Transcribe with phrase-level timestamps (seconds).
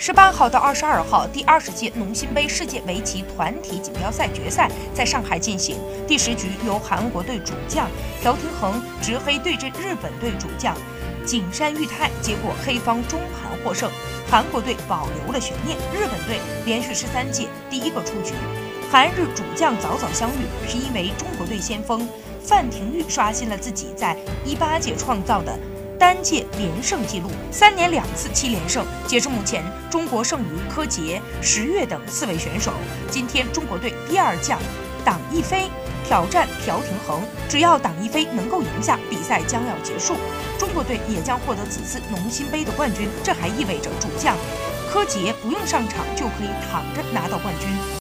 [0.00, 5.76] 十八号到二十二号，第二十届农心杯世界围棋团体锦标赛决赛在上海进行。
[6.06, 7.90] 第十局由韩国队主将
[8.22, 10.72] 朴廷恒执黑对阵日本队主将
[11.26, 13.90] 景山裕太，结果黑方中盘获胜，
[14.30, 15.76] 韩国队保留了悬念。
[15.92, 18.34] 日本队连续十三届第一个出局。
[18.92, 22.08] 韩日主将早早相遇，是因为中国队先锋
[22.40, 25.58] 范廷钰刷新了自己在一八届创造的。
[25.98, 28.86] 单届连胜纪录，三年两次七连胜。
[29.06, 32.72] 截至目前，中国剩余柯洁、石跃等四位选手。
[33.10, 34.60] 今天，中国队第二将
[35.04, 35.68] 党一飞
[36.06, 40.14] 挑战朴廷恒，只要党一飞能够赢下，比赛将要结束，
[40.56, 43.08] 中国队也将获得此次农心杯的冠军。
[43.24, 44.36] 这还意味着主将
[44.88, 47.98] 柯洁不用上场就可以躺着拿到冠军。